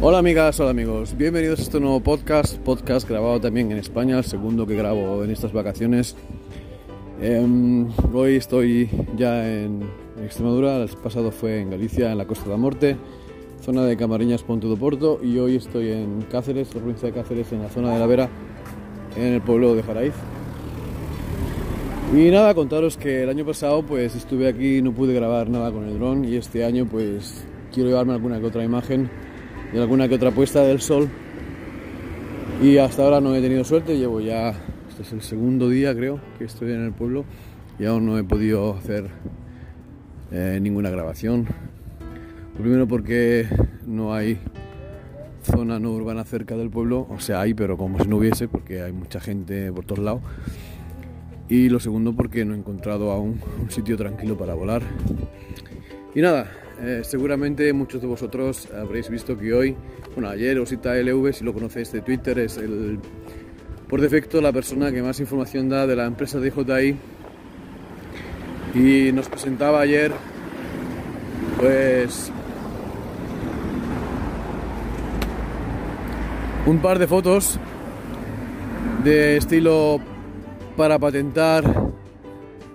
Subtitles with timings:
[0.00, 4.24] Hola amigas, hola amigos, bienvenidos a este nuevo podcast, podcast grabado también en España, el
[4.24, 6.14] segundo que grabo en estas vacaciones.
[7.20, 9.90] Em, hoy estoy ya en
[10.22, 12.96] Extremadura, el pasado fue en Galicia, en la Costa de la Morte,
[13.60, 17.50] zona de Camariñas, Ponte do Porto, y hoy estoy en Cáceres, la provincia de Cáceres,
[17.50, 18.28] en la zona de la Vera,
[19.16, 20.14] en el pueblo de Jaraíz.
[22.14, 25.88] Y nada, contaros que el año pasado pues estuve aquí, no pude grabar nada con
[25.88, 27.44] el dron y este año pues
[27.74, 29.10] quiero llevarme alguna que otra imagen
[29.72, 31.08] y alguna que otra puesta del sol.
[32.62, 34.50] Y hasta ahora no he tenido suerte, llevo ya,
[34.88, 37.24] este es el segundo día creo que estoy en el pueblo
[37.78, 39.08] y aún no he podido hacer
[40.32, 41.46] eh, ninguna grabación.
[42.58, 43.46] Primero porque
[43.86, 44.40] no hay
[45.44, 48.82] zona no urbana cerca del pueblo, o sea hay, pero como si no hubiese, porque
[48.82, 50.22] hay mucha gente por todos lados.
[51.48, 54.82] Y lo segundo porque no he encontrado aún un sitio tranquilo para volar.
[56.14, 56.50] Y nada,
[56.80, 59.76] eh, seguramente muchos de vosotros habréis visto que hoy,
[60.14, 63.00] bueno, ayer Osita LV, si lo conocéis de Twitter, es el,
[63.88, 66.96] por defecto la persona que más información da de la empresa de DJI
[68.74, 70.12] y nos presentaba ayer,
[71.58, 72.30] pues,
[76.66, 77.58] un par de fotos
[79.02, 79.98] de estilo
[80.76, 81.64] para patentar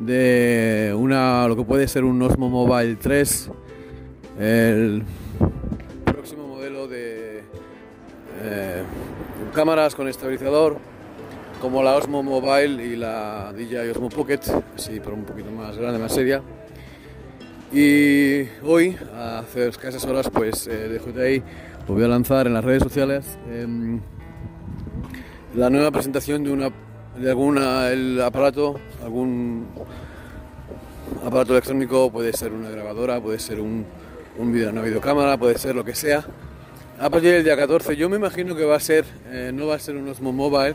[0.00, 3.50] de una lo que puede ser un Osmo Mobile 3
[4.38, 5.02] el
[6.04, 7.42] próximo modelo de
[8.42, 8.82] eh,
[9.54, 10.78] cámaras con estabilizador
[11.60, 14.40] como la Osmo Mobile y la DJI Osmo Pocket,
[14.74, 16.42] así pero un poquito más grande, más seria.
[17.72, 21.42] Y hoy, hace escasas horas, pues eh, de DJI
[21.86, 24.00] voy a lanzar en las redes sociales em,
[25.54, 26.70] la nueva presentación de una
[27.18, 27.88] de alguna
[28.24, 29.66] aparato, algún
[31.24, 33.84] aparato electrónico, puede ser una grabadora, puede ser un,
[34.38, 36.24] un video, una videocámara, puede ser lo que sea.
[36.98, 39.74] A partir del día 14 yo me imagino que va a ser, eh, no va
[39.74, 40.74] a ser un Osmo Mobile,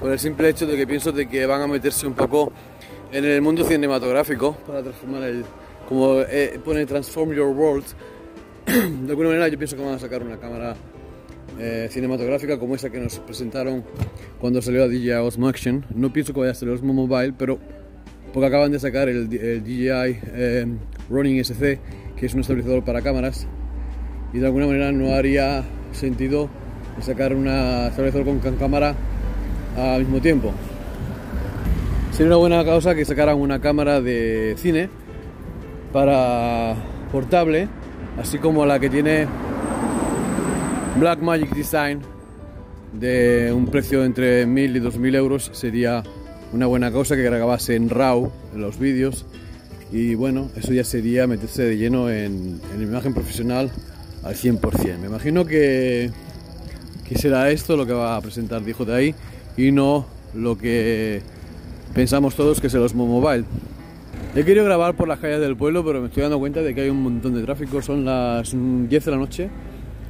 [0.00, 2.52] por el simple hecho de que pienso de que van a meterse un poco
[3.12, 5.44] en el mundo cinematográfico para transformar el,
[5.88, 7.84] como eh, pone Transform Your World,
[8.66, 10.76] de alguna manera yo pienso que van a sacar una cámara
[11.58, 13.84] eh, cinematográfica como esa que nos presentaron
[14.40, 15.84] cuando salió la DJI Osmo Action.
[15.94, 17.58] No pienso que vaya a ser el Osmo Mobile, pero
[18.32, 21.80] porque acaban de sacar el, DJI Running SC
[22.18, 23.46] que es un estabilizador para cámaras
[24.32, 26.48] y de alguna manera no haría sentido
[27.00, 28.94] sacar un estabilizador con cámara
[29.76, 30.52] al mismo tiempo.
[32.12, 34.90] Sería una buena causa que sacaran una cámara de cine
[35.92, 36.74] para
[37.12, 37.68] portable,
[38.20, 39.26] así como la que tiene
[40.98, 42.00] Black Magic Design
[42.92, 46.02] de un precio entre 1000 y 2000 euros sería
[46.52, 49.26] una buena causa que grabase en RAW los vídeos
[49.90, 53.70] y bueno, eso ya sería meterse de lleno en, en imagen profesional
[54.22, 54.98] al 100%.
[54.98, 56.10] Me imagino que,
[57.08, 59.14] que será esto lo que va a presentar DJI
[59.56, 61.22] y no lo que
[61.94, 63.44] pensamos todos que es el Osmo Mobile.
[64.36, 66.82] He querido grabar por las calles del pueblo, pero me estoy dando cuenta de que
[66.82, 67.80] hay un montón de tráfico.
[67.80, 69.48] Son las 10 de la noche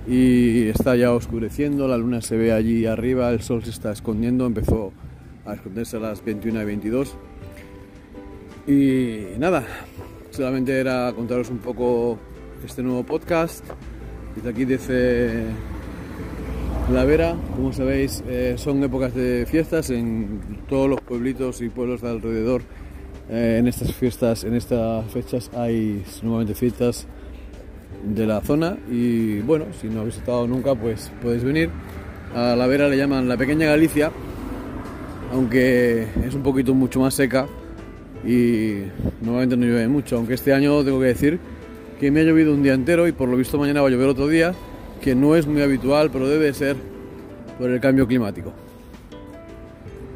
[0.08, 4.46] y está ya oscureciendo, la luna se ve allí arriba, el sol se está escondiendo,
[4.46, 4.92] empezó
[5.46, 7.16] a esconderse a las 21 y 22
[8.68, 9.64] y nada,
[10.30, 12.18] solamente era contaros un poco
[12.64, 13.64] este nuevo podcast.
[14.36, 15.44] Desde aquí desde
[16.92, 22.02] La Vera, como sabéis, eh, son épocas de fiestas en todos los pueblitos y pueblos
[22.02, 22.60] de alrededor.
[23.30, 27.06] Eh, en estas fiestas, en estas fechas hay nuevamente fiestas
[28.04, 31.70] de la zona y bueno, si no habéis estado nunca, pues podéis venir.
[32.34, 34.12] A La Vera le llaman la pequeña Galicia,
[35.32, 37.46] aunque es un poquito mucho más seca
[38.24, 38.82] y
[39.20, 41.38] normalmente no llueve mucho, aunque este año tengo que decir
[42.00, 44.08] que me ha llovido un día entero y por lo visto mañana va a llover
[44.08, 44.54] otro día,
[45.00, 46.76] que no es muy habitual, pero debe ser
[47.58, 48.52] por el cambio climático.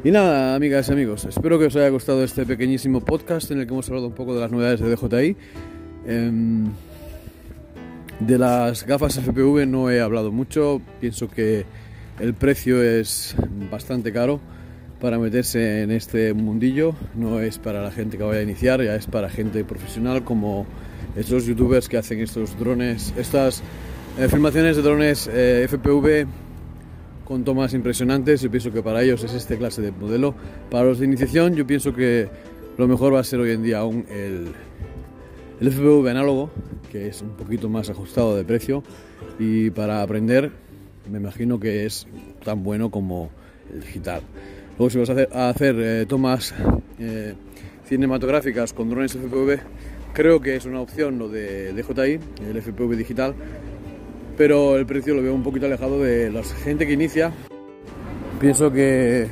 [0.03, 3.67] Y nada, amigas y amigos, espero que os haya gustado este pequeñísimo podcast en el
[3.67, 5.37] que hemos hablado un poco de las novedades de DJI.
[6.05, 6.65] Em,
[8.19, 11.65] de las gafas FPV no he hablado mucho, pienso que
[12.19, 13.35] el precio es
[13.71, 14.39] bastante caro
[15.03, 18.95] para meterse en este mundillo, no es para la gente que vaya a iniciar, ya
[18.95, 20.65] es para gente profesional como
[21.17, 23.61] estos youtubers que hacen estos drones, estas
[24.17, 26.25] eh, filmaciones de drones eh, FPV
[27.25, 28.39] con tomas impresionantes.
[28.39, 30.35] Yo pienso que para ellos es este clase de modelo.
[30.71, 32.29] Para los de iniciación, yo pienso que
[32.77, 34.53] lo mejor va a ser hoy en día aún el,
[35.59, 36.49] el FPV análogo,
[36.93, 38.83] que es un poquito más ajustado de precio.
[39.37, 40.53] Y para aprender,
[41.11, 42.07] me imagino que es
[42.45, 43.31] tan bueno como
[43.69, 44.21] el digital.
[44.77, 46.53] Luego si vas a hacer, eh, tomas
[46.99, 47.35] eh,
[47.85, 49.59] cinematográficas con drones FPV,
[50.13, 53.35] creo que es una opción lo de DJI, el FPV digital,
[54.35, 57.31] pero el precio lo veo un poquito alejado de la gente que inicia.
[58.39, 59.27] Pienso que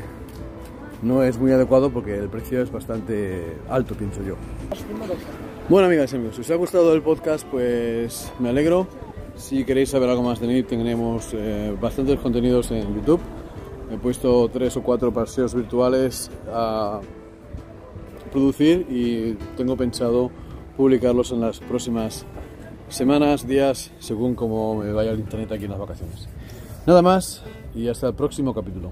[1.02, 4.36] no es muy adecuado porque el precio es bastante alto, pienso yo.
[5.70, 8.88] Bueno, amigas y amigos, si os ha gustado el podcast, pues me alegro.
[9.36, 13.20] Si queréis saber algo más de mí, tenemos eh, bastantes contenidos en YouTube.
[13.92, 17.02] He puesto tres o cuatro paseos virtuales a
[18.32, 20.32] producir y tengo pensado
[20.78, 22.26] publicarlos en las próximas
[22.88, 26.30] semanas, días, según como me vaya el internet aquí en las vacaciones.
[26.88, 27.44] Nada más
[27.76, 28.92] y hasta el próximo capítulo.